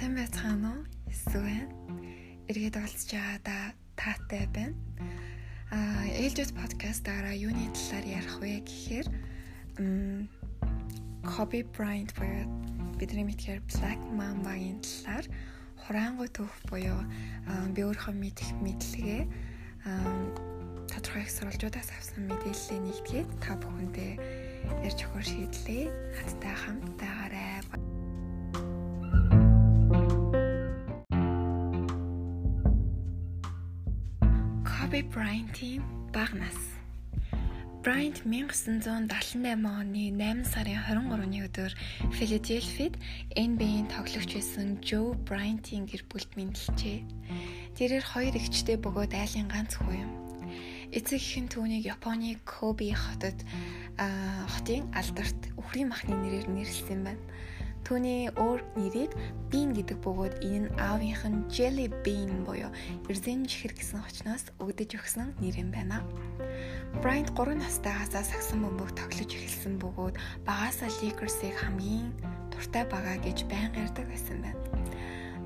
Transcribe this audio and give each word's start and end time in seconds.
Сайн 0.00 0.16
байцгаана 0.16 0.80
уу? 0.80 0.82
Эсвэл 1.12 1.68
эргээд 2.48 2.80
олцож 2.80 3.12
байгаадаа 3.12 3.76
таатай 4.00 4.48
байна. 4.48 4.72
Аа, 5.68 6.08
ээлжид 6.24 6.56
подкастаараа 6.56 7.36
юуны 7.36 7.68
талаар 7.68 8.06
ярих 8.08 8.36
вэ 8.40 8.64
гэхээр 8.64 9.06
Kobe 11.20 11.68
Bryant 11.76 12.16
буюу 12.16 12.48
бидний 12.96 13.28
мэдгээр 13.28 13.60
Black 13.68 14.00
Mamba-гийн 14.16 14.80
талаар 14.80 15.26
хураангуй 15.84 16.32
төвх 16.32 16.56
буюу 16.72 17.04
би 17.76 17.84
өөрөө 17.84 18.16
мэдэх 18.16 18.56
мэдлэгээ 18.56 19.22
тодорхой 20.88 21.28
их 21.28 21.30
сурвалжуудаас 21.36 21.92
авсан 21.92 22.24
мэдээллээ 22.24 22.80
нэгтгээд 22.88 23.28
та 23.44 23.52
бүхэндээ 23.52 24.12
ярьж 24.80 25.04
өгөх 25.04 25.28
шийдлээ. 25.28 25.92
Хаттай 26.16 26.56
хамтаагаарай. 26.56 27.99
Kobe 35.00 35.16
Bryant-ийн 35.16 35.82
бага 36.12 36.36
нас. 36.36 36.58
Bryant 37.82 38.20
1978 38.26 39.64
оны 39.64 40.12
8 40.12 40.44
сарын 40.44 40.76
23-ны 40.76 41.40
өдөр 41.48 41.72
Филадельфид 42.12 43.00
NBA-ийн 43.32 43.88
тоглогч 43.88 44.36
байсан 44.36 44.76
Joe 44.84 45.16
Bryant-ийн 45.24 45.88
гэр 45.88 46.04
бүлд 46.04 46.36
мэдлжээ. 46.36 47.00
Тэрээр 47.80 48.04
хоёр 48.04 48.34
эгчтэй 48.36 48.76
бөгөөд 48.76 49.16
айлын 49.16 49.48
ганц 49.48 49.80
хүү 49.80 50.04
юм. 50.04 50.12
Эцэг 50.92 51.16
ихэн 51.16 51.48
түүнийг 51.48 51.88
Японы 51.88 52.36
Kobe 52.44 52.92
хотод 52.92 53.40
хотын 54.52 54.84
алдарт 54.92 55.40
өхрийн 55.56 55.88
махны 55.88 56.12
нэрээр 56.12 56.52
нэрлсэн 56.52 57.00
байна. 57.08 57.24
Түүний 57.90 58.30
өөр 58.38 58.62
нэрийг 58.78 59.10
Bean 59.50 59.74
гэдэг 59.74 59.98
бөгөөд 60.06 60.46
энэ 60.46 60.70
нь 60.70 60.74
аавынх 60.78 61.26
нь 61.26 61.42
Jelly 61.50 61.90
Bean 62.06 62.46
буюу 62.46 62.70
эрзэн 63.10 63.50
чихэр 63.50 63.74
гэсэн 63.74 63.98
очноос 64.06 64.46
өгдөж 64.62 64.94
өгсөн 64.94 65.34
нэр 65.42 65.58
юм 65.58 65.74
байна. 65.74 65.98
Bryant 67.02 67.34
3 67.34 67.58
настайгаас 67.58 68.14
сагсан 68.14 68.62
бөмбөг 68.62 68.94
тоглож 68.94 69.26
эхэлсэн 69.34 69.82
бөгөөд 69.82 70.14
багаасаа 70.46 70.86
Lakers-ыг 71.02 71.50
хамгийн 71.58 72.14
дуртай 72.54 72.86
байгаа 72.86 73.18
гэж 73.26 73.50
байнга 73.50 73.82
ярьдаг 73.82 74.06
байсан 74.06 74.38
байна. 74.38 74.62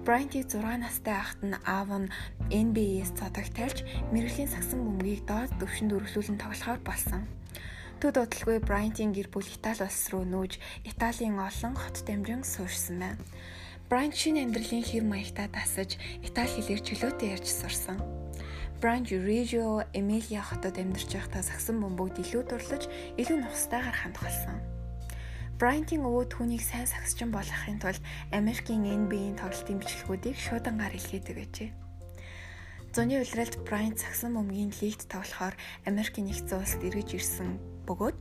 Bryant-ийг 0.04 0.44
6 0.52 0.84
настай 0.84 1.16
байхад 1.16 1.40
нь 1.48 1.56
аав 1.64 1.88
нь 1.96 2.12
NBA-с 2.52 3.16
цодог 3.16 3.48
тайлж 3.56 3.88
мэрэгжлийн 4.12 4.52
сагсан 4.52 4.84
бөмбөгийг 4.84 5.24
доод 5.24 5.48
төвшөнд 5.56 5.96
өргөлүүлэн 5.96 6.36
тоглохоор 6.36 6.80
болсон. 6.84 7.24
Төд 8.04 8.20
удалгүй 8.20 8.60
Брайантын 8.60 9.16
гэр 9.16 9.32
бүл 9.32 9.48
Итали 9.48 9.88
улс 9.88 10.12
руу 10.12 10.28
нүүж 10.28 10.60
Италийн 10.84 11.40
олон 11.40 11.72
хот 11.72 12.04
дамжин 12.04 12.44
суурьсан 12.44 13.00
байна. 13.00 13.24
Брайант 13.88 14.12
шинэ 14.20 14.44
амьдралын 14.44 14.84
хэв 14.84 15.08
маягтаа 15.08 15.48
дасаж 15.48 15.96
Итали 16.20 16.52
хэлээр 16.52 16.84
чөлөөтэй 16.84 17.32
ярьж 17.32 17.48
сурсан. 17.48 17.96
Брайант 18.84 19.08
Рижио 19.08 19.88
Эмилия 19.96 20.44
хотод 20.44 20.76
амьдарч 20.76 21.16
байхдаа 21.16 21.40
сагсан 21.48 21.80
бөмбөгд 21.80 22.20
илүү 22.20 22.44
дурлаж, 22.44 22.84
илүү 23.16 23.40
нухастайгаар 23.40 23.96
хандх 23.96 24.20
болсон. 24.20 24.60
Брайантын 25.56 26.04
өвөө 26.04 26.28
түүнийг 26.28 26.60
сайн 26.60 26.84
сагсчин 26.84 27.32
болгохын 27.32 27.80
тулд 27.80 28.04
Америкийн 28.36 28.84
NBA-ийн 28.84 29.40
тоглолтын 29.40 29.80
бичлэгүүдийг 29.80 30.36
шуудангаар 30.36 30.92
илгээдэг 30.92 31.36
гэжээ. 31.40 31.70
Зуны 32.92 33.24
улиралд 33.24 33.64
Брайант 33.64 33.96
сагсан 33.96 34.36
бөмбөгийн 34.36 34.76
лигт 34.84 35.08
тоглохоор 35.08 35.56
Америкийн 35.88 36.28
нэгдсэн 36.28 36.60
улсад 36.60 36.84
эргэж 36.84 37.10
ирсэн 37.16 37.73
бөгөөд 37.88 38.18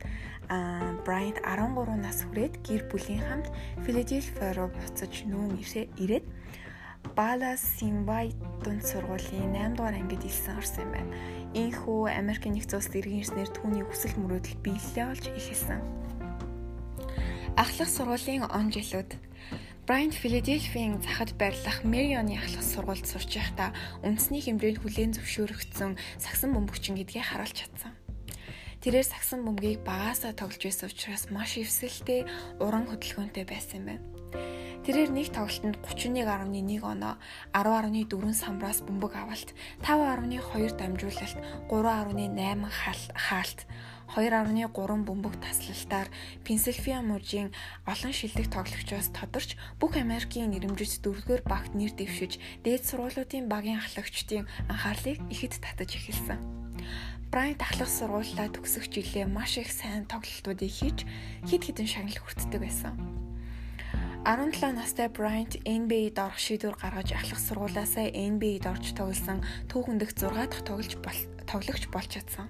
Брайант 1.04 1.38
13 1.40 1.96
нас 2.00 2.24
хүрээд 2.24 2.60
гэр 2.60 2.82
бүлийн 2.92 3.22
хамт 3.24 3.48
Филадельфия 3.84 4.52
руу 4.54 4.68
буцаж 4.68 5.24
нүүн 5.24 5.56
ирээд 5.60 6.26
Балас 7.16 7.60
Симбай 7.78 8.32
дунд 8.64 8.82
сургуулийн 8.84 9.52
8 9.52 9.76
дугаар 9.76 9.96
ангид 10.00 10.24
илсэн 10.24 10.56
орсон 10.56 10.88
юм 10.88 10.92
байна. 10.92 11.14
Ийхүү 11.52 12.10
Америк 12.10 12.44
нэгдсэн 12.48 12.80
улсад 12.80 12.96
иргэн 12.98 13.22
ирснээр 13.22 13.50
түүний 13.54 13.84
хүсэл 13.86 14.16
мөрөөдөл 14.18 14.58
биелэлээ 14.64 15.06
олж 15.12 15.24
эхэлсэн. 15.30 15.80
Ахлах 17.54 17.90
сургуулийн 17.92 18.48
он 18.50 18.72
жилүүд 18.74 19.10
Брайант 19.86 20.16
Филадельфийн 20.16 20.98
захад 21.04 21.36
байрлах 21.38 21.84
Мэрионы 21.84 22.40
ахлах 22.40 22.64
сургуульд 22.64 23.06
сурч 23.06 23.36
байхдаа 23.36 23.70
үндэсний 24.02 24.42
хэмжээнд 24.42 24.80
хүлээн 24.80 25.12
зөвшөөрөгдсөн 25.14 25.94
сагсан 26.18 26.50
бөмбөгчин 26.56 26.96
гэдгийг 26.98 27.30
харуулж 27.30 27.52
чадсан. 27.52 27.92
Тэрээр 28.84 29.08
сагсан 29.08 29.48
бөмбөгийг 29.48 29.80
багаасаа 29.80 30.36
тоглож 30.36 30.60
байсан 30.60 30.92
учраас 30.92 31.32
маш 31.32 31.56
эвсэлтэй, 31.56 32.28
уран 32.60 32.84
хөдөлгөөнтэй 32.84 33.48
байсан 33.48 33.80
юм 33.80 33.86
байна. 33.88 34.04
Тэрээр 34.84 35.08
нэг 35.08 35.32
тоглолтод 35.32 35.80
31.1 35.88 36.84
оноо 36.84 37.16
10.4 37.56 38.12
самбраас 38.36 38.84
бөмбөг 38.84 39.16
авалт, 39.16 39.56
5.2 39.80 40.76
дамжуулалт, 40.76 41.38
3.8 41.72 43.08
хаалт, 43.16 43.60
2.3 44.12 45.08
бөмбөг 45.08 45.34
таслалтаар 45.40 46.12
Пенсильвания 46.44 47.00
мужийн 47.00 47.56
олон 47.88 48.12
шилдэг 48.12 48.52
тоглогчоос 48.52 49.08
тодорч 49.16 49.56
бүх 49.80 49.96
Америкийн 49.96 50.52
нэрэмжит 50.52 51.00
дөрөвдүгээр 51.00 51.48
багт 51.48 51.72
нэр 51.72 51.96
дэвшиж, 51.96 52.36
дээд 52.60 52.84
сургуулиудын 52.84 53.48
багийн 53.48 53.80
ахлагчдын 53.80 54.44
анхаарлыг 54.68 55.24
ихэд 55.32 55.56
татаж 55.64 55.96
эхэлсэн. 55.96 56.36
Брайант 57.34 57.66
ахлах 57.66 57.90
сургуулиудаа 57.90 58.46
төгсөх 58.46 58.86
жилээ 58.94 59.26
маш 59.26 59.58
их 59.58 59.66
сайн 59.74 60.06
тоглолтуудыг 60.06 60.70
хийж 60.70 61.02
хид 61.42 61.66
хідэн 61.66 61.90
шагнал 61.90 62.22
хүртдэг 62.22 62.62
байсан. 62.62 62.94
17 64.22 64.70
настай 64.70 65.10
Брайант 65.10 65.58
NBA-д 65.66 66.14
орох 66.22 66.38
шийдвэр 66.38 66.78
гаргаж 66.78 67.10
ахлах 67.10 67.42
сургуулиасаа 67.42 68.06
NBA-д 68.06 68.70
орж 68.70 68.94
тоглосон 68.94 69.42
түүхэн 69.66 69.98
дэх 69.98 70.14
6 70.14 70.30
дахь 70.30 70.62
тоглож 70.62 70.94
тоглогч 71.50 71.84
болж 71.90 72.06
чадсан. 72.14 72.46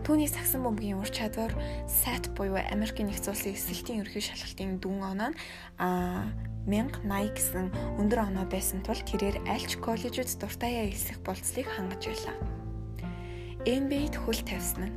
Түүний 0.00 0.32
сагсан 0.32 0.64
бөмбөгийн 0.64 0.96
ур 0.96 1.10
чадвар 1.12 1.52
SAT 1.84 2.32
буюу 2.32 2.56
Америкийн 2.56 3.12
нэгдсэн 3.12 3.36
улсын 3.36 3.52
эсрэлтийн 3.52 4.00
ерхий 4.00 4.24
шалгалтын 4.24 4.80
дүн 4.80 5.04
оноо 5.04 5.28
нь 5.28 5.38
а 5.76 6.24
1080 6.64 7.36
гэсэн 7.36 7.66
өндөр 8.00 8.32
оноо 8.32 8.48
байсан 8.48 8.80
тул 8.80 8.96
тэрээр 8.96 9.44
альч 9.44 9.76
коллежид 9.76 10.32
дуртайя 10.40 10.88
хэлсэх 10.88 11.20
болцлыг 11.20 11.68
хангаж 11.68 12.08
байлаа. 12.08 12.59
NBA-д 13.68 14.16
хөл 14.16 14.40
тавьсан 14.40 14.88
нь. 14.88 14.96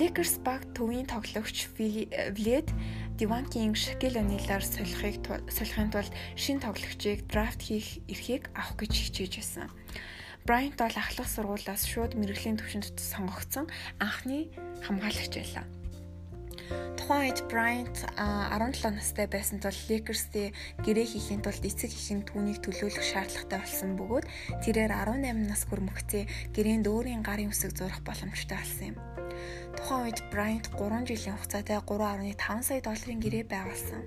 Lakers 0.00 0.40
баг 0.42 0.66
төвийн 0.74 1.06
тоглогч 1.06 1.68
Влед 1.76 2.68
Диванкийн 3.20 3.76
Шакил 3.76 4.18
Онилаар 4.18 4.64
солихыг 4.64 5.22
солихын 5.46 5.92
тулд 5.92 6.10
шин 6.34 6.58
тоглогчийг 6.58 7.28
драфт 7.30 7.62
хийх 7.62 8.02
эрхийг 8.08 8.50
авах 8.56 8.82
гэж 8.82 8.92
хичээж 8.92 9.32
байсан. 9.38 9.68
Брайант 10.42 10.80
бол 10.80 10.96
ахлах 10.96 11.28
сургуулиас 11.30 11.86
шууд 11.86 12.18
мэрэгжлийн 12.18 12.58
төвшөнд 12.58 12.98
сонгогдсон 12.98 13.70
анхны 14.02 14.50
хамгаалагч 14.82 15.30
байлаа. 15.38 15.81
Тухайн 16.96 17.34
үед 17.34 17.40
Bryant 17.50 17.96
17 18.14 18.94
настай 18.94 19.26
байсан 19.26 19.58
тул 19.58 19.74
Lakers-тэй 19.90 20.54
гэрээ 20.86 21.06
хийхийн 21.10 21.42
тулд 21.42 21.64
эцэг 21.66 21.90
нь 21.90 22.22
түүнийг 22.22 22.62
төлөөлөх 22.62 23.02
шаардлагатай 23.02 23.58
болсон 23.58 23.90
бөгөөд 23.98 24.26
тэрээр 24.62 24.92
18 24.94 25.50
нас 25.50 25.66
хүрмэгцээ 25.66 26.54
гэрээнд 26.54 26.86
өөрийн 26.86 27.26
гарын 27.26 27.50
үсэг 27.50 27.74
зурах 27.74 28.00
боломжтой 28.06 28.54
болсон 28.54 28.86
юм. 28.94 28.96
Тухайн 29.74 30.04
үед 30.06 30.20
Bryant 30.30 30.66
3 30.78 31.08
жилийн 31.10 31.36
хугацаатай 31.36 31.78
3.5 31.82 32.62
сая 32.62 32.80
долларын 32.84 33.18
гэрээ 33.18 33.44
байгуулсан. 33.50 34.02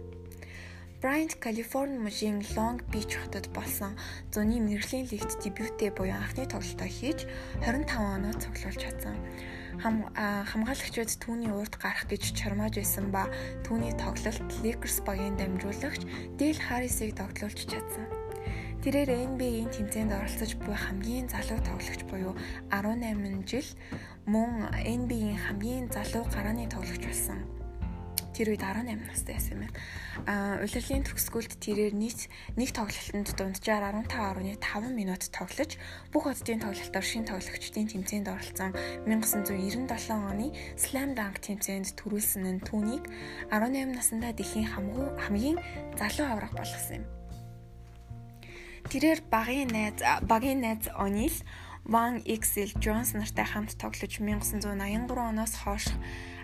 Bryant 1.01 1.33
Калифорни 1.43 1.99
мужийн 1.99 2.41
Long 2.55 2.79
Beach 2.89 3.13
хотод 3.13 3.51
болсон 3.53 3.93
зуны 4.33 4.57
мэрэгжлийн 4.63 5.05
лигт 5.11 5.37
дебютээ 5.43 5.91
буюу 5.93 6.15
анхны 6.15 6.47
тоглолтоо 6.49 6.89
хийж 6.89 7.29
25 7.61 7.93
оноо 7.93 8.33
цуглуулж 8.41 8.79
чадсан 8.81 9.13
хамгаалагчид 9.81 11.19
түүний 11.19 11.51
урд 11.51 11.75
гарах 11.81 12.07
гэж 12.07 12.35
чармааж 12.37 12.79
байсан 12.79 13.11
ба 13.11 13.27
түүний 13.65 13.91
тоглолт 13.99 14.49
Lakers 14.63 15.01
багийн 15.07 15.35
дамжуулагч 15.35 16.01
Дэл 16.39 16.59
Харрисыг 16.59 17.17
тоглуулж 17.17 17.59
чадсан. 17.67 18.05
Тэрээр 18.85 19.33
NBA-ийн 19.33 19.73
тэмцээнд 19.73 20.13
оролцож 20.13 20.51
буй 20.61 20.77
хамгийн 20.77 21.25
залуу 21.25 21.57
тоглогч 21.65 22.01
буюу 22.05 22.37
18 22.69 23.49
жил 23.49 23.69
мөн 24.29 24.69
NBA-ийн 24.77 25.41
хамгийн 25.41 25.89
залуу 25.89 26.23
гарааны 26.29 26.69
тоглогч 26.69 27.01
болсон 27.01 27.64
тэр 28.35 28.51
үед 28.51 28.63
18 28.67 28.99
настай 29.07 29.39
байсан 29.39 29.55
юм 29.55 29.61
байна. 29.63 29.79
Аа 30.27 30.59
улирлын 30.59 31.07
төгсгөлд 31.07 31.55
тэрээр 31.63 31.95
нийт 31.95 32.27
нэг 32.59 32.75
тоглолтод 32.75 33.31
дунджаар 33.39 33.95
15.5 34.03 34.59
минут 34.91 35.23
тоглож 35.31 35.71
бүх 36.11 36.27
оддын 36.27 36.59
тоглолтоор 36.59 37.05
шин 37.07 37.23
тоглогчдын 37.23 37.87
тэмцээнд 37.95 38.27
оролцсон 38.27 38.75
1997 39.07 40.11
оны 40.11 40.51
Slam 40.75 41.15
Dunk 41.15 41.39
тэмцээнд 41.39 41.95
төрүүлсэн 41.95 42.43
нь 42.43 42.63
түүнийг 42.67 43.07
18 43.55 43.95
наснда 43.95 44.35
дэлхийн 44.35 44.67
хамгийн 44.67 45.57
залуу 45.95 46.27
авраг 46.27 46.51
болгосон 46.51 46.99
юм. 46.99 47.05
Тэрээр 48.91 49.23
багийн 49.31 49.71
найз 49.71 49.97
багийн 50.27 50.61
найз 50.61 50.85
Онил 50.93 51.33
Ван 51.85 52.21
Иксел 52.25 52.69
Джонс 52.81 53.13
нартай 53.13 53.45
хамт 53.45 53.77
тоглож 53.77 54.19
1983 54.21 55.29
оноос 55.29 55.53
хойш 55.57 55.85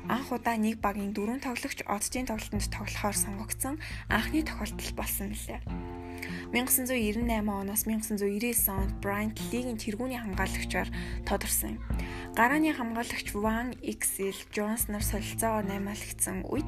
анх 0.10 0.32
удаа 0.32 0.58
нэг 0.58 0.82
багийн 0.82 1.14
дөрвөн 1.14 1.44
тоглогч 1.44 1.86
оддын 1.86 2.30
тоглолтод 2.30 2.72
тоглохоор 2.72 3.18
сонгогдсон 3.18 3.76
анхны 4.10 4.42
тохиолдол 4.42 4.92
болсон 4.98 5.34
мөлий. 5.36 5.62
1998 6.52 7.48
оноос 7.48 7.88
1999 7.88 8.70
онд 8.70 8.92
Bryant 9.00 9.38
лигийн 9.52 9.80
тэргүүний 9.80 10.20
хамгаалагчаар 10.20 10.90
тодорсон 11.24 11.80
юм. 11.80 11.84
Гарааны 12.36 12.76
хамгаалагч 12.76 13.32
Van 13.32 13.72
Xl 13.80 14.40
Jones 14.52 14.92
нар 14.92 15.04
солилцоогоо 15.04 15.64
наймаалагдсан 15.64 16.44
үед 16.52 16.68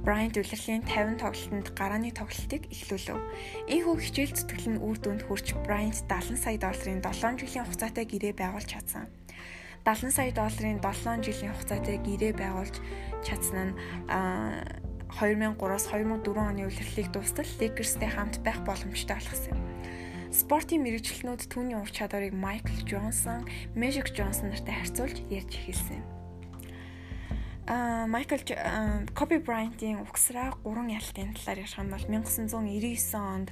Bryant 0.00 0.40
улирлын 0.40 0.80
50 0.88 1.20
тоглолтод 1.20 1.68
гарааны 1.76 2.10
тоглолтыг 2.16 2.64
эхлүүлв. 2.72 3.20
Ийхүү 3.68 3.94
хичээл 4.00 4.32
зүтгэл 4.32 4.68
нь 4.72 4.80
үр 4.80 4.96
дүнд 4.96 5.28
хүрч 5.28 5.52
Bryant 5.68 6.00
70 6.08 6.40
сая 6.40 6.56
долларын 6.56 7.04
7 7.04 7.44
жилийн 7.44 7.68
хугацаатай 7.68 8.08
гэрээ 8.08 8.32
байгуулж 8.32 8.68
чадсан. 8.72 9.04
70 9.84 10.12
сая 10.12 10.32
долларын 10.32 10.80
7 10.80 11.24
жилийн 11.24 11.52
хугацаатай 11.56 11.96
гэрээ 12.04 12.32
байгуулж 12.36 12.76
чадсан 13.24 13.72
нь 13.72 13.76
2003-аас 15.10 15.88
2004 15.90 16.36
оны 16.36 16.68
улирлыг 16.68 17.08
дуустал 17.10 17.48
Lakers-тэй 17.58 18.10
хамт 18.12 18.44
байх 18.44 18.60
боломжтой 18.62 19.16
болгосон 19.16 19.56
юм. 19.56 19.64
Спортын 20.30 20.86
мэрэгчлэнүүд 20.86 21.50
түүний 21.50 21.74
ур 21.74 21.90
чадварыг 21.90 22.30
Майкл 22.30 22.78
Джонсон, 22.86 23.42
Мэжик 23.74 24.14
Джонсон 24.14 24.54
нартай 24.54 24.78
харьцуулж 24.78 25.18
ярьж 25.26 25.52
эхэлсэн 25.58 25.98
юм. 25.98 26.06
Майкл 28.10 28.38
Коби 29.14 29.42
Брайантийн 29.42 29.98
угсраа 30.06 30.54
3 30.62 30.90
ялтын 30.90 31.34
талаар 31.34 31.66
ярих 31.66 31.74
юм 31.74 31.90
бол 31.90 32.04
1999 32.06 33.14
онд 33.18 33.50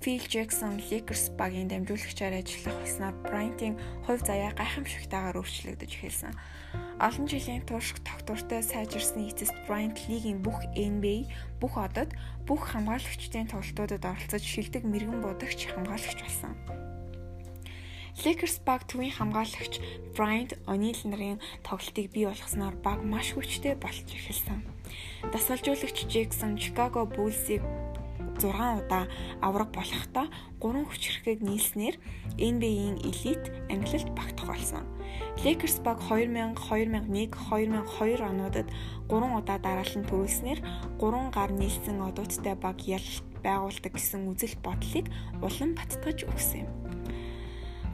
Phil 0.00 0.22
Jackson 0.30 0.78
Lakers 0.90 1.34
багийн 1.34 1.66
дамжуулагчаар 1.66 2.38
ажиллах 2.38 2.78
болсноор 2.78 3.16
Bryant-ийн 3.26 3.74
хувь 4.06 4.22
заяа 4.22 4.54
гайхамшигтайгаар 4.54 5.42
өөрчлөгдөж 5.42 5.90
эхэлсэн. 5.90 6.38
Олон 7.02 7.26
жилийн 7.26 7.66
турш 7.66 7.98
тогтвортой 8.06 8.62
сайжирсны 8.62 9.26
эцэст 9.26 9.58
Bryant 9.66 9.98
лигийн 10.06 10.38
бүх 10.38 10.62
NBA, 10.78 11.26
бүх 11.58 11.74
одод, 11.82 12.14
бүх 12.46 12.70
хамгаалагчдын 12.70 13.50
тоглолтуудад 13.50 14.06
оролцож 14.06 14.44
шилдэг 14.46 14.86
мэрэгэн 14.86 15.18
будагч 15.18 15.66
хамгаалагч 15.66 16.22
болсон. 16.22 16.54
Lakers 18.22 18.62
баг 18.62 18.86
төвийн 18.86 19.14
хамгаалагч 19.18 19.82
Bryant 20.14 20.54
O'Neal 20.70 21.02
нарын 21.10 21.42
тоглолтыг 21.66 22.14
бий 22.14 22.26
болгосноор 22.26 22.74
баг 22.86 23.02
маш 23.02 23.34
хүчтэй 23.34 23.74
болж 23.74 24.06
эхэлсэн. 24.06 24.62
Дасгалжуулагч 25.34 26.06
Jackson 26.06 26.54
Chicago 26.54 27.06
Bulls-ийг 27.06 27.62
6 28.40 28.54
удаа 28.84 29.04
авраг 29.42 29.70
болохтой 29.74 30.26
3 30.62 30.88
хүчирхэг 30.88 31.38
нийлснээр 31.42 31.96
NBA-ийн 32.38 32.96
элит 33.02 33.44
ангилалд 33.70 34.10
багтах 34.14 34.46
болсон. 34.46 34.84
Lakers 35.44 35.82
баг 35.82 35.98
2000, 35.98 36.54
2001, 36.54 37.34
2002 37.34 38.22
онуудад 38.22 38.68
3 39.10 39.38
удаа 39.38 39.58
дараалан 39.58 40.04
төрүүлснээр 40.06 40.60
3 40.98 41.34
гар 41.34 41.50
нийлсэн 41.52 41.98
одуудтай 42.02 42.54
баг 42.54 42.78
ялалт 42.86 43.26
байгуулдаг 43.42 43.92
гэсэн 43.94 44.30
үзэл 44.30 44.56
бодлыг 44.62 45.06
улам 45.42 45.70
баттгаж 45.78 46.26
өгсөн 46.26 46.66
юм. 46.66 46.70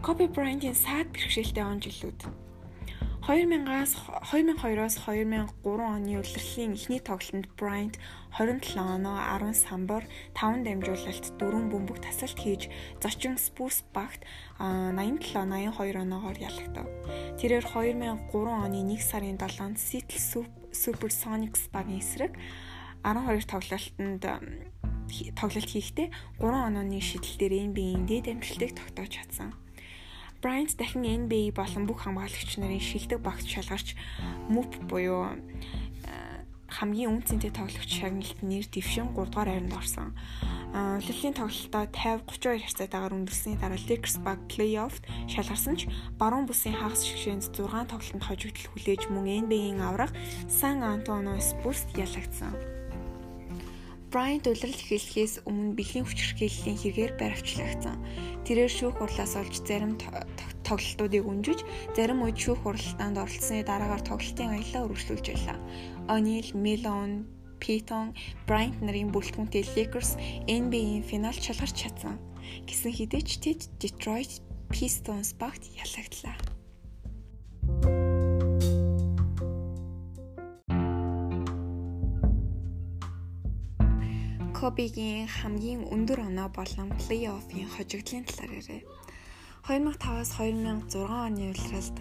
Kobe 0.05 0.29
Bryant-ийн 0.29 0.77
саад 0.77 1.09
бэрхшээлтэй 1.17 1.65
он 1.65 1.81
жилүүд 1.81 2.44
2000-аас 3.25 3.97
2002-оос 4.29 4.97
2003 5.09 5.49
оны 5.65 6.21
улирлын 6.21 6.77
эхний 6.77 7.01
тоглолтод 7.01 7.49
Bryant 7.57 7.97
27 8.37 8.77
оноо 8.77 9.17
10 9.17 9.57
самбар 9.65 10.05
5 10.37 10.61
дамжуулалт 10.61 11.33
4 11.41 11.73
бөмбөг 11.73 12.05
тасалт 12.05 12.37
хийж 12.37 12.69
зочин 13.01 13.41
Spurs 13.41 13.81
багт 13.97 14.21
87 14.61 15.41
82 15.41 16.05
оноогоор 16.05 16.37
ялагдав. 16.37 16.85
Тэрээр 17.41 17.65
2003 17.65 18.29
оны 18.45 18.93
1 18.93 19.01
сарын 19.01 19.41
7-нд 19.41 19.81
Seattle 19.81 20.45
Supersonics 20.77 21.73
багийн 21.73 22.05
эсрэг 22.05 22.37
12 23.09 23.49
тоглолтод 23.49 24.21
тоглолт 25.41 25.71
хийхдээ 25.73 26.13
3 26.45 26.69
онооны 26.69 27.01
шидэлтээр 27.01 27.73
NBA-ийн 27.73 28.05
дээд 28.05 28.29
амжилтыг 28.37 28.77
тогтоож 28.77 29.09
чадсан. 29.17 29.64
Bryant 30.45 30.77
дахин 30.77 31.09
NBA 31.25 31.57
болон 31.57 31.89
бүх 31.89 32.05
хамгаалагч 32.05 32.61
нарын 32.61 32.77
шилдэг 32.77 33.17
багт 33.25 33.49
шалгарч 33.49 33.97
MOP 34.53 34.77
буюу 34.85 35.33
э, 35.33 36.45
хамгийн 36.69 37.17
үнцэнтэй 37.17 37.49
тоглогч 37.49 37.89
шагналт 37.89 38.45
нэр 38.45 38.69
дэвшин 38.69 39.17
3 39.17 39.25
дугаар 39.25 39.49
хайранд 39.49 39.73
орсон. 39.73 40.13
Улирлын 41.01 41.33
тоглолтоо 41.33 41.89
50 41.89 42.29
32 42.29 42.61
харьцаатаагаар 42.61 43.17
өндөрлсөний 43.25 43.57
дараа 43.57 43.81
Lakers 43.89 44.21
баг 44.21 44.37
плей-оффт 44.53 45.09
шалгарсан 45.33 45.81
ч 45.81 45.89
баруун 46.21 46.45
бүсийн 46.45 46.77
хагас 46.77 47.09
шигшээнд 47.09 47.49
6 47.49 47.89
тоглолтод 47.89 48.21
хожигдол 48.29 48.69
хүлээж 48.69 49.09
мөн 49.09 49.49
NBA-ийн 49.49 49.81
авраг 49.81 50.13
San 50.45 50.85
Antonio 50.85 51.41
Spurs 51.41 51.89
ялагдсан. 51.97 52.84
Bryant 54.15 54.47
улирал 54.47 54.79
эхлэхээс 54.79 55.43
өмнө 55.43 55.75
бэлгийн 55.75 56.07
хүчирхийллийн 56.07 56.79
хэрэгээр 56.79 57.13
баривчлагдсан. 57.19 57.99
Тэрээр 58.47 58.71
шүүх 58.71 58.95
хурлаас 59.03 59.35
олж 59.35 59.59
зарим 59.67 59.99
тоглолтуудыг 60.63 61.27
өнжиж, 61.27 61.67
зарим 61.99 62.23
үед 62.23 62.39
шүүх 62.39 62.63
хуралдаанд 62.63 63.19
оролцсны 63.19 63.67
дараагаар 63.67 64.07
тоглолтын 64.07 64.55
аяллаа 64.55 64.87
үргэлжлүүлж 64.87 65.27
байлаа. 65.35 65.59
O'Neal, 66.15 66.47
Malone, 66.55 67.27
Peyton, 67.59 68.15
Bryant 68.47 68.79
нарын 68.87 69.11
бүрэлдэхүүнтэй 69.11 69.67
Lakers 69.75 70.15
NBA-ийн 70.47 71.03
финалд 71.03 71.43
шалгарч 71.43 71.75
чадсан. 71.75 72.15
Гэсэн 72.71 72.95
хэдий 72.95 73.23
ч 73.27 73.43
тэд 73.43 73.67
Detroit 73.83 74.39
Pistons 74.71 75.35
багт 75.35 75.67
ялагдлаа. 75.75 76.54
Кобигийн 84.65 85.29
хамгийн 85.29 85.85
өндөр 85.93 86.25
оноо 86.25 86.49
болон 86.49 86.89
плей-оффын 86.97 87.69
хожигдлын 87.69 88.25
талаар 88.25 88.53
ярив. 88.65 88.89
2005-аас 89.69 90.31
2006 90.41 91.05
оны 91.05 91.53
улиралд 91.53 91.97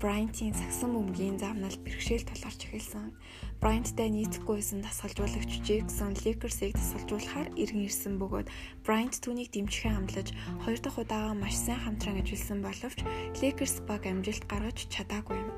Брайантийн 0.00 0.56
сагсан 0.56 0.96
бөмбөгийн 0.96 1.36
заавнал 1.36 1.76
бэрхшээл 1.84 2.24
тулгарч 2.24 2.60
эхэлсэн. 2.64 3.12
Брайанттай 3.60 4.08
нийцэхгүйсэн 4.16 4.80
тасгалжуулагч 4.80 5.60
Джексон 5.60 6.16
Лейкерсийг 6.24 6.72
тасгалжуулахаар 6.72 7.52
иргэн 7.60 7.84
ирсэн 7.84 8.16
бөгөөд 8.16 8.48
Брайант 8.80 9.20
түүнийг 9.20 9.52
дэмжихээ 9.52 9.92
хамлаж 9.92 10.32
хоёр 10.64 10.80
дахь 10.80 11.00
удаага 11.04 11.36
маш 11.36 11.52
сайн 11.52 11.84
хамтран 11.84 12.16
ажилласан 12.24 12.64
боловч 12.64 12.98
Лейкерс 13.44 13.84
баг 13.84 14.08
амжилт 14.08 14.48
гаргаж 14.48 14.88
чадаагүй 14.88 15.36
юм. 15.36 15.52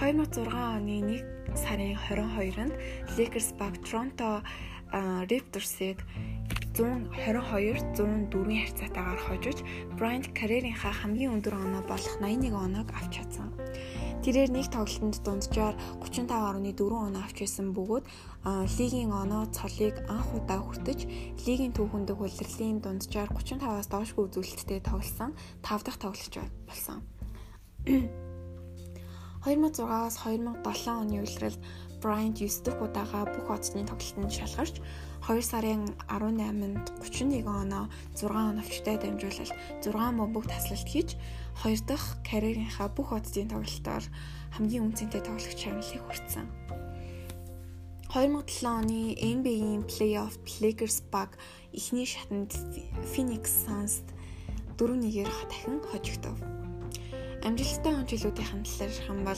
2006 0.00 0.48
оны 0.48 1.20
1 1.52 1.60
сарын 1.60 1.92
22-нд 2.08 2.72
Лейкерс 3.20 3.52
баг 3.60 3.76
Торонто 3.84 4.40
Raptors-ыг 4.94 5.98
122 6.74 7.94
104-ийн 7.94 8.62
харьцаатаагаар 8.66 9.20
хожиж 9.26 9.58
Bryant 9.94 10.26
карьерийнхаа 10.34 10.90
хамгийн 10.90 11.38
өндөр 11.38 11.54
оноо 11.54 11.82
болох 11.86 12.18
81 12.18 12.50
оноог 12.50 12.88
авч 12.90 13.22
чадсан. 13.22 13.54
Тэрээр 14.26 14.50
нэг 14.50 14.66
тоглолтод 14.74 15.22
дунджаар 15.22 15.74
35.4 16.02 17.06
оноо 17.06 17.22
авч 17.22 17.38
байсан 17.46 17.70
бөгөөд 17.76 18.04
лигийн 18.78 19.12
оноо 19.14 19.46
цолыг 19.54 20.02
анх 20.10 20.34
удаа 20.34 20.58
хүртэж 20.62 21.00
лигийн 21.46 21.76
түүхэнд 21.76 22.10
улирлын 22.10 22.82
дунджаар 22.82 23.30
35-аас 23.30 23.86
доошгүй 23.94 24.24
үзүүлэлттэй 24.26 24.80
тоглосон 24.82 25.30
5 25.62 25.86
дахь 25.86 26.00
тоглогч 26.02 26.34
болсон. 26.66 26.98
2006-аас 29.44 30.16
2007 30.24 30.88
оны 30.88 31.20
улиралд 31.20 31.60
Bryant 32.04 32.36
9 32.36 32.68
дахь 32.68 32.84
удаага 32.84 33.24
бүх 33.32 33.48
оцны 33.48 33.80
тоглолтод 33.88 34.28
шалгарч 34.28 34.76
2 35.24 35.40
сарын 35.40 35.88
18-нд 36.04 37.00
31 37.00 37.48
оноо 37.48 37.88
6 38.12 38.28
оновчтой 38.28 39.00
дамжуулалт 39.00 39.56
6 39.80 40.12
бомбог 40.20 40.44
таслалт 40.44 40.84
хийж 40.84 41.16
2 41.64 41.88
дахь 41.88 42.20
карьерийнхаа 42.28 42.92
бүх 42.92 43.08
оцны 43.16 43.48
тоглолтоор 43.48 44.04
хамгийн 44.52 44.84
үнцэнтэй 44.84 45.24
тоглогч 45.24 45.56
шагналыг 45.56 46.04
хүртсэн. 46.04 46.44
2007 48.12 48.68
оны 48.68 49.16
NBA-ийн 49.16 49.88
плей-офф 49.88 50.36
Lakers 50.60 51.08
баг 51.08 51.40
эхний 51.72 52.04
шатанд 52.04 52.52
Phoenix 53.16 53.48
Suns 53.64 54.04
4-1-ээр 54.76 55.32
дахин 55.48 55.80
хожигдов. 55.88 56.36
Амжилттай 57.44 57.92
он 57.92 58.06
жилүүдийн 58.08 58.64
юм 59.04 59.20
бол 59.20 59.36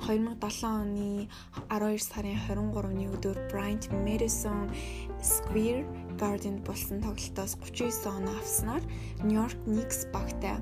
2007 0.00 0.64
оны 0.64 1.28
12 1.68 2.00
сарын 2.00 2.40
23-ны 2.48 3.12
өдөр 3.12 3.36
Bryant 3.52 3.92
Madison 3.92 4.72
Square 5.20 5.84
Garden 6.16 6.64
болсон 6.64 7.04
тоглолтоос 7.04 7.60
39 7.60 8.08
оноо 8.08 8.40
авснаар 8.40 8.80
New 9.20 9.36
York 9.36 9.52
Knicks 9.68 10.08
багтай 10.16 10.56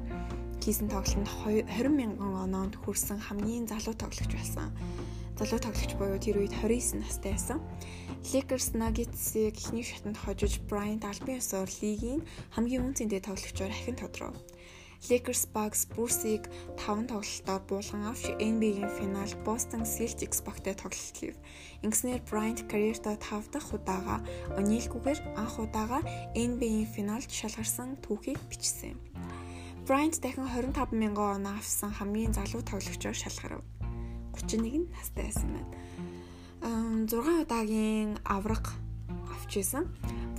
хийсэн 0.58 0.90
тоглолтод 0.90 1.30
20 1.46 1.94
мянган 1.94 2.34
оноонд 2.50 2.74
хүрсэн 2.82 3.22
хамгийн 3.22 3.70
залуу 3.70 3.94
тоглогч 3.94 4.34
байсан. 4.34 4.74
Залуу 5.38 5.62
тоглогч 5.62 5.94
буюу 5.94 6.18
тэр 6.18 6.42
үед 6.42 6.58
29 6.58 7.06
настай 7.06 7.38
байсан. 7.38 7.62
Lakers 8.34 8.74
Nuggets-ийг 8.74 9.54
эхний 9.54 9.86
шатанд 9.86 10.18
хожиж 10.18 10.58
Bryant 10.66 11.06
албан 11.06 11.38
ёсоор 11.38 11.70
лигийн 11.80 12.26
хамгийн 12.50 12.82
үнцэнтэй 12.82 13.22
тоглогчоор 13.22 13.70
ахин 13.70 13.94
тодорхой. 13.94 14.34
Lakers 15.08 15.48
Bucks 15.48 15.88
Spurs-ыг 15.88 16.44
5 16.76 17.08
тоглолтоор 17.08 17.62
буулган 17.64 18.04
авч 18.12 18.28
NBA-ийн 18.36 18.92
финал 18.92 19.32
Boston 19.46 19.88
Celtics 19.88 20.44
багтай 20.44 20.76
тоглолт 20.76 21.16
хийв. 21.16 21.36
Ингэснээр 21.80 22.20
Bryant 22.28 22.68
карьертаа 22.68 23.16
5 23.16 23.48
дахь 23.48 23.72
удаага 23.72 24.20
онилгүйгээр 24.60 25.40
анх 25.40 25.56
удаага 25.56 26.04
NBA-ийн 26.36 26.84
финалд 26.84 27.30
шалгарсан 27.32 27.96
түүхийг 28.04 28.36
бичсэн. 28.52 29.00
Bryant 29.88 30.20
дахин 30.20 30.44
25 30.44 30.92
мянган 30.92 31.40
оноо 31.40 31.56
авсан 31.56 31.90
хамгийн 31.96 32.36
залуу 32.36 32.60
тоглогчоор 32.60 33.16
шалгарв. 33.16 33.64
31 34.36 34.92
настай 34.92 35.32
байсан 35.32 35.48
байна. 35.48 35.72
6 37.08 37.48
удаагийн 37.48 38.20
авраг 38.24 38.76
авч 39.32 39.64
исэн. 39.64 39.88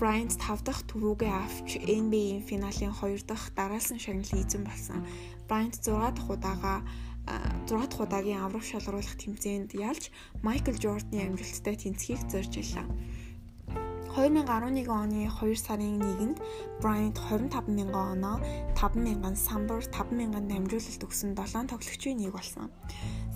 Bryant 0.01 0.34
5 0.34 0.65
дахь 0.65 0.81
түрүүгээ 0.89 1.29
авч 1.29 1.77
NBA-ийн 1.77 2.41
финалийн 2.41 2.89
2 2.89 3.22
дахь 3.22 3.53
дараалсан 3.53 4.01
шагналыг 4.01 4.34
эзэн 4.34 4.65
болсон. 4.65 5.05
Bryant 5.46 5.77
6 5.77 6.17
дахь 6.17 6.25
удаага 6.25 6.81
6 7.70 7.70
дахь 7.70 8.01
удаагийн 8.01 8.41
аврах 8.41 8.65
шалгаруулах 8.65 9.13
тэмцээнд 9.22 9.77
ялж 9.77 10.10
Майкл 10.41 10.74
Жорданы 10.74 11.22
амжилттай 11.29 11.77
тэнцхийг 11.77 12.17
зорж 12.34 12.50
илаа. 12.58 12.89
2011 14.17 14.89
оны 14.89 15.29
2 15.29 15.55
сарын 15.55 16.01
1-нд 16.01 16.38
Bryant 16.81 17.15
25,000 17.29 17.93
оноо, 17.93 18.41
5,000 18.74 19.38
самбар, 19.38 19.86
5,000 19.86 20.50
дамжуулалт 20.50 21.05
өгсөн 21.05 21.38
7 21.38 21.70
тоглогчийн 21.70 22.17
нэг 22.17 22.34
болсон. 22.34 22.74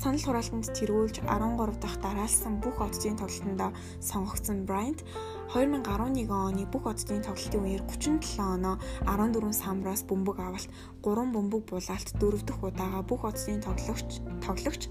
Санал 0.01 0.19
хураалтанд 0.19 0.67
тэргүүлж 0.75 1.23
13 1.23 1.79
дахь 1.79 2.01
дараалсан 2.01 2.59
бүх 2.59 2.81
оддын 2.83 3.15
тоглолтонд 3.15 3.77
сонгогдсон 4.03 4.67
Bryant 4.67 5.05
2011 5.53 6.29
оны 6.31 6.65
бүх 6.65 6.89
оддын 6.89 7.21
тоглолтын 7.21 7.61
үеэр 7.61 7.83
37 7.85 8.41
оноо 8.41 8.81
14 9.05 9.53
самбраас 9.53 10.01
бөмбөг 10.09 10.37
авалт, 10.41 10.69
3 11.05 11.33
бөмбөг 11.35 11.63
булаалт, 11.69 12.09
4 12.17 12.41
дахь 12.47 12.63
удаага 12.65 13.01
бүх 13.05 13.21
оддын 13.29 13.61
тоглогч 13.61 14.21
тоглогч 14.41 14.89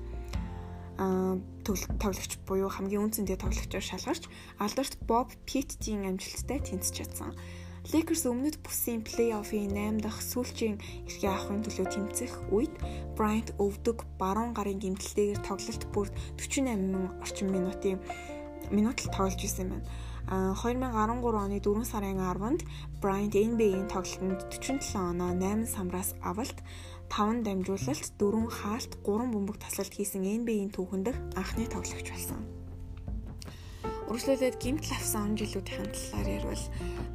а 0.99 1.39
тоглогч 1.65 2.39
буюу 2.47 2.71
хамгийн 2.71 3.11
үнцэнтэй 3.11 3.35
тоглогчоор 3.35 3.83
шалгарч 3.83 4.31
алдарт 4.63 4.95
Боб 5.09 5.35
Питтийн 5.43 6.07
амжилттай 6.07 6.63
тэнцэж 6.63 6.95
чадсан. 6.95 7.35
Lakers 7.93 8.25
өмнөд 8.25 8.63
бүсийн 8.65 9.05
плей-оффын 9.05 9.75
8 9.75 10.01
дахь 10.01 10.23
сүүлчийн 10.23 10.81
эрхээ 11.05 11.29
авахын 11.29 11.61
төлөө 11.67 11.87
тэмцэх 11.93 12.33
үед 12.49 12.73
Bryant 13.13 13.53
өвдөг 13.61 14.09
баруун 14.17 14.57
гарын 14.57 14.81
гэмтэлтэйгээр 14.81 15.41
тоглолт 15.45 15.85
бүр 15.93 16.09
48 16.41 17.21
орчим 17.21 17.49
минутын 17.53 18.01
минут 18.73 19.05
л 19.05 19.13
тоглож 19.13 19.37
исэн 19.45 19.69
байна. 19.69 19.85
2013 20.29 21.21
оны 21.37 21.61
4 21.61 21.85
сарын 21.85 22.19
10-нд 22.19 22.63
Bryant 23.01 23.35
NBA-ийн 23.35 23.89
тоглолтод 23.93 24.49
47 24.49 24.97
оноо 24.97 25.37
8 25.37 25.69
самраас 25.69 26.17
авалт 26.25 26.65
5 27.13 27.45
дамжуулалт 27.45 28.09
4 28.17 28.49
хаалт 28.49 28.93
3 29.05 29.33
бөмбөг 29.35 29.57
таслалт 29.61 29.93
хийсэн 29.93 30.25
NBA-ийн 30.25 30.73
түүхэн 30.73 31.03
дэх 31.05 31.17
анхны 31.37 31.69
тоглогч 31.69 32.09
болсон. 32.09 32.64
Үргэлжлүүлээд 34.05 34.57
гимтэл 34.61 34.93
авсан 35.01 35.23
он 35.33 35.35
жилүүдийн 35.41 35.89
талаар 35.89 36.29
ярил 36.29 36.65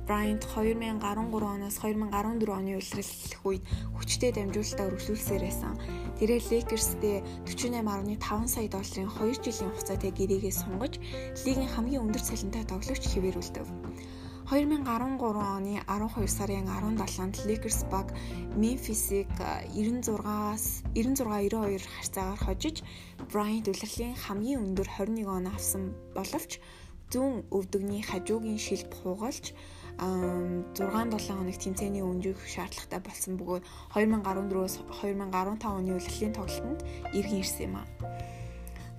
Bryant 0.09 0.41
2013 0.41 1.05
оноос 1.05 1.77
2014 1.85 2.49
оны 2.49 2.81
улирлах 2.81 3.45
үед 3.45 3.63
хүчтэй 3.93 4.31
дамжуулалтаа 4.33 4.89
үргэлжлүүлсээр 4.89 5.43
байсан. 5.45 5.77
Тэрээр 6.17 6.43
Lakers-тэй 6.49 7.17
48.5 7.45 8.49
сая 8.49 8.67
долларын 8.73 9.09
2 9.13 9.45
жилийн 9.45 9.69
хугацаатай 9.69 10.11
гэрээгээ 10.17 10.53
сунгаж 10.57 10.93
лигийн 11.45 11.69
хамгийн 11.69 12.03
өндөр 12.09 12.23
цалинтай 12.25 12.65
тоглогч 12.65 13.03
хэвээрүүлдэв. 13.05 13.67
2013 14.49 15.21
оны 15.37 15.77
12 15.85 16.25
сарын 16.25 16.65
17-нд 16.65 17.45
Lakers 17.45 17.85
баг 17.85 18.09
Memphis-ыг 18.57 19.29
96-аас 19.77 20.81
96-92 20.97 21.77
харьцаагаар 21.85 22.41
хожиж 22.41 22.81
Bryant 23.29 23.69
улирлын 23.69 24.17
хамгийн 24.17 24.65
өндөр 24.65 24.89
21 24.89 25.29
оноо 25.29 25.53
авсан 25.53 25.93
боловч 26.17 26.57
зүүн 27.13 27.45
өвдөгний 27.53 28.01
хажуугийн 28.01 28.57
шилб 28.57 28.89
хугалж 29.05 29.53
6-7 30.01 31.29
хоног 31.29 31.57
тэмцээний 31.61 32.01
өнжих 32.01 32.41
шаардлагатай 32.49 33.05
болсон 33.05 33.37
бөгөөд 33.37 33.63
2014-өөс 33.93 34.73
2015 34.97 35.77
оны 35.77 35.93
улирлын 35.93 36.33
тоглолтод 36.33 36.81
иргэн 37.13 37.45
ирсэн 37.45 37.69
юм 37.69 37.75
а. 37.77 37.85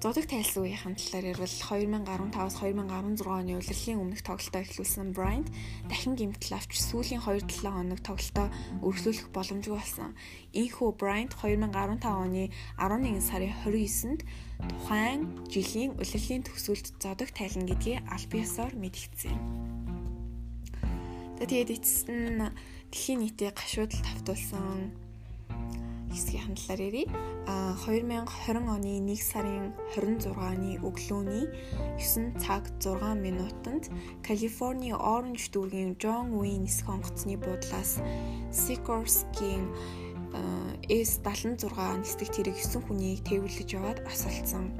Зодог 0.00 0.24
тайлсан 0.32 0.64
үеийн 0.64 0.96
талаар 0.96 1.26
ярил 1.28 1.44
2015-аас 1.44 2.56
2016 2.56 3.20
оны 3.20 3.52
улирлын 3.60 4.00
өмнөх 4.00 4.24
тоглолтоо 4.24 4.64
эхлүүлсэн 4.64 5.12
Bryant 5.12 5.52
дахин 5.92 6.16
гэмтэл 6.16 6.56
авч 6.56 6.72
сүүлийн 6.88 7.20
2-7 7.20 7.68
хоног 7.68 8.00
тоглолтоо 8.00 8.48
өргөжлүүлэх 8.80 9.28
боломжгүй 9.28 9.76
болсон. 9.76 10.16
Ийхүү 10.56 10.96
Bryant 10.96 11.36
2015 11.36 12.16
оны 12.16 12.48
11 12.80 13.20
сарын 13.20 13.52
29-нд 13.60 14.24
тухайн 14.72 15.20
жилийн 15.52 15.92
улирлын 16.00 16.48
төгсгөлд 16.48 16.96
зодог 16.96 17.28
тайлна 17.36 17.68
гэдгийг 17.68 18.00
аль 18.08 18.28
биесээр 18.32 18.72
мэдгдсэн. 18.80 19.36
Тэгээд 21.44 21.76
эцэст 21.76 22.08
нь 22.08 22.40
дэлхийн 22.88 23.20
нийтийн 23.20 23.52
гашуудал 23.52 24.00
тавтуулсан 24.00 25.09
хэсгийн 26.10 26.44
хандлаар 26.52 26.80
ярий. 26.82 27.06
А 27.46 27.74
2020 27.86 28.66
оны 28.66 28.98
1 28.98 29.16
сарын 29.16 29.72
26-ны 29.94 30.82
өглөөний 30.82 31.46
9 31.98 32.38
цаг 32.42 32.66
6 32.82 33.14
минутанд 33.16 33.88
Калифорни 34.26 34.92
Оранж 34.92 35.50
дүүргийн 35.54 35.96
Джон 35.96 36.34
Уин 36.34 36.66
нисэх 36.66 36.90
онгоцны 36.90 37.38
буудлаас 37.38 38.02
Sikorsky-гийн 38.50 39.70
S76 40.90 41.70
нисдэг 42.02 42.28
тэрэг 42.34 42.56
9 42.58 42.86
хүнийг 42.86 43.22
тээвэрлэж 43.26 43.68
яваад 43.78 43.98
асалцсан. 44.06 44.74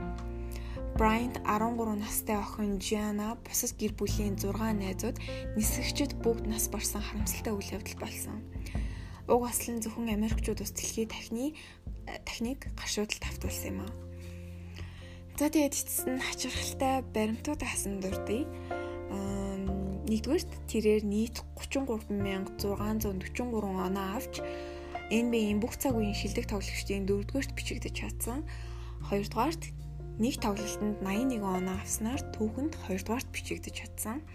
Bryant 0.99 1.39
13 1.47 1.97
настай 1.97 2.37
охин 2.37 2.77
Gianna 2.77 3.39
бусад 3.47 3.73
гэр 3.79 3.95
бүлийн 3.97 4.37
6 4.37 4.53
найзууд 4.53 5.17
нисгэгчд 5.57 6.19
бүгд 6.21 6.45
нас 6.51 6.69
барсан 6.69 7.01
харамсалтай 7.01 7.55
үйл 7.55 7.73
явдал 7.79 7.99
болсон 8.05 8.37
уг 9.31 9.47
ослон 9.47 9.79
зөвхөн 9.79 10.11
Америкчууд 10.11 10.59
ус 10.59 10.75
дэлхийн 10.75 11.07
тахны 11.07 11.55
техник 12.27 12.67
гаршуудал 12.75 13.23
тавтуулсан 13.23 13.71
юм 13.71 13.81
аа. 13.87 13.93
За 15.39 15.47
тэгээд 15.49 15.73
эцэст 15.73 16.11
нь 16.11 16.19
хачирхалтай 16.19 17.07
баримтууд 17.15 17.63
хасан 17.63 18.03
дурдъя. 18.03 18.45
Нэгдүгээрт 20.11 20.51
тэрээр 20.67 21.07
нийт 21.07 21.47
33643 21.55 23.47
оноо 23.87 24.07
авч 24.19 24.43
NBA-ийн 25.15 25.63
бүх 25.63 25.79
цаг 25.79 25.95
үеийн 25.95 26.19
шилдэг 26.19 26.51
тоглогчдын 26.51 27.07
дөрөвдүгээрт 27.07 27.55
бичигдэж 27.55 27.95
чадсан. 27.95 28.43
Хоёрдугаарт 29.07 29.71
нэг 30.19 30.43
тоглолтод 30.43 30.99
81 31.07 31.39
оноо 31.39 31.79
авснаар 31.79 32.21
түүхэнд 32.35 32.75
хоёрдугаарт 32.85 33.31
бичигдэж 33.31 33.75
чадсан. 33.79 34.27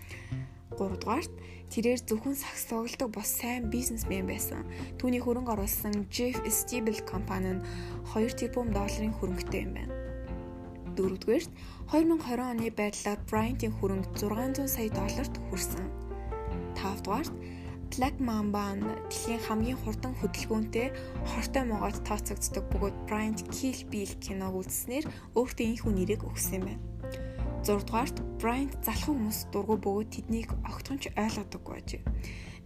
Гуравдугаарт 0.74 1.34
Тэрээр 1.74 2.00
зөвхөн 2.06 2.38
сакс 2.38 2.70
тоглодог 2.70 3.10
бос 3.12 3.30
сайн 3.42 3.68
бизнесмен 3.74 4.30
байсан. 4.30 4.64
Түүний 5.02 5.20
хөрөнгө 5.20 5.58
оруулсан 5.58 6.06
Jeff 6.14 6.38
Stable 6.46 7.02
компани 7.04 7.58
нь 7.58 7.66
2 8.14 8.38
тэрбум 8.38 8.70
долларын 8.70 9.12
хөрөнгөтэй 9.18 9.62
юм 9.66 9.74
байна. 9.76 9.96
Дөрөвдүгээрт 10.96 11.52
2020 11.92 12.48
оны 12.48 12.70
байдлаар 12.72 13.20
Bryant-ийн 13.28 13.74
хөрөнгө 13.76 14.14
600 14.16 14.72
сая 14.72 14.90
долларт 14.94 15.36
хүрсэн. 15.50 15.84
Тавдугаарт 16.78 17.34
Black 17.92 18.16
Mamba 18.24 18.72
нь 18.78 18.86
дэлхийн 19.10 19.42
хамгийн 19.44 19.80
хурдан 19.82 20.14
хөдөлгөөнтэй 20.22 20.88
хортой 21.28 21.64
могоод 21.68 21.98
тооцогддог 22.08 22.66
бөгөөд 22.72 22.96
Bryant 23.10 23.40
Kill 23.52 23.82
Bill 23.92 24.14
киног 24.24 24.54
үзснээр 24.64 25.06
өөртөө 25.36 25.66
энэхүү 25.66 25.92
нэрийг 25.92 26.22
өгсөн 26.24 26.56
юм 26.60 26.66
байна. 26.70 26.95
6 27.66 27.82
дугаарт 27.90 28.22
Bryant 28.38 28.78
залхуу 28.86 29.18
хүмүүс 29.18 29.50
дургу 29.50 29.82
бөгөөд 29.82 30.10
тэднийг 30.14 30.54
огтхонч 30.70 31.10
ойлгодоггүй 31.18 31.74
байж. 31.74 31.92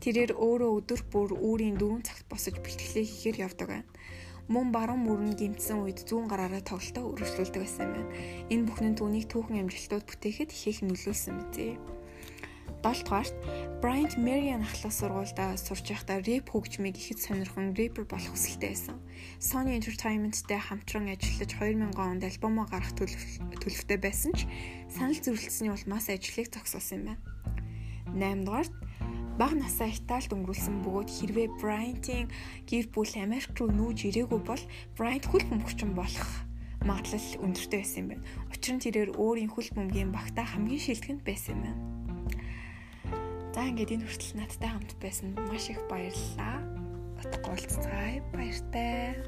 Тэрээр 0.03 0.35
өөрөө 0.35 0.71
өдөр 0.75 1.01
бүр 1.07 1.31
үүрийн 1.39 1.79
4 1.79 2.03
цагт 2.03 2.27
босож 2.27 2.59
бэлтгэлээ 2.59 3.05
хийхээр 3.07 3.37
явдаг 3.47 3.67
байна. 3.71 3.87
Мөн 4.51 4.75
баруун 4.75 5.07
мөрөнд 5.07 5.39
гимтсэн 5.39 5.87
үед 5.87 6.03
зүүн 6.03 6.27
гараараа 6.27 6.59
тоглолтоо 6.67 7.15
өргөжлүүлдэг 7.15 7.61
байсан 7.63 7.87
байна. 7.95 8.11
Энэ 8.51 8.67
бүхэн 8.67 8.99
түүнийг 8.99 9.25
түүхэн 9.31 9.63
амжилтууд 9.63 10.03
бүтээхэд 10.03 10.51
их 10.51 10.83
нөлөөлсөн 10.83 11.33
мэт. 11.47 11.55
7 12.83 13.03
дугаарт 13.03 13.35
Bryant 13.83 14.15
Marian 14.15 14.63
ахлах 14.63 14.95
сургуультай 14.95 15.59
сурч 15.59 15.91
байхдаа 15.91 16.23
рэп 16.23 16.51
хөгжмийг 16.51 16.95
ихэд 16.95 17.19
сонирхон 17.19 17.75
рэпер 17.75 18.07
болох 18.07 18.31
хүсэлтэй 18.31 18.71
байсан. 18.71 18.97
Sony 19.39 19.75
Entertainment-тэй 19.75 20.59
хамтран 20.59 21.11
ажиллаж 21.11 21.51
2000 21.59 21.95
онд 21.99 22.23
альбомоо 22.23 22.67
гаргах 22.71 22.95
төлөвтэй 22.95 23.99
байсан 23.99 24.31
ч 24.31 24.47
санал 24.87 25.19
зөрчилдсөний 25.19 25.75
улмаас 25.75 26.07
ажлыг 26.07 26.47
зогсоосон 26.51 26.95
юм 26.95 27.05
байна. 27.11 27.19
8 28.15 28.47
дугаарт 28.47 28.73
бага 29.39 29.55
насаа 29.55 29.87
Италид 29.91 30.31
өнгөрүүлсэн 30.35 30.83
бөгөөд 30.83 31.09
хэрвээ 31.11 31.47
Bryant-ийн 31.59 32.27
гэр 32.67 32.85
бүл 32.95 33.13
Америк 33.15 33.55
руу 33.59 33.71
нүүж 33.71 34.11
ирээгүй 34.11 34.39
бол 34.43 34.63
Bryant 34.95 35.25
хөл 35.27 35.47
бөмбөгчин 35.47 35.95
болох 35.95 36.27
магадлал 36.83 37.27
өндөртэй 37.43 37.79
байсан 37.79 37.99
юм 38.03 38.07
байна. 38.11 38.27
Учир 38.51 38.75
нь 38.75 38.83
тэрээр 38.83 39.15
өөрийн 39.19 39.51
хөл 39.51 39.69
бөмбөгийн 39.75 40.11
багтаа 40.11 40.43
хамгийн 40.47 40.83
шилдэгэнд 40.83 41.23
байсан 41.23 41.55
юм 41.55 41.63
байна. 41.63 41.79
За 43.59 43.67
ингээд 43.67 43.91
энэ 43.91 44.07
хүртэл 44.07 44.39
надтай 44.39 44.71
хамт 44.71 44.95
байсан 45.03 45.35
маш 45.51 45.67
их 45.67 45.83
баярлалаа. 45.91 46.63
утгагүй 47.19 47.59
уулзцгаая. 47.59 48.23
Баяртай. 48.31 49.19